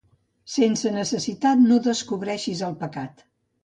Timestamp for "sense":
0.53-0.93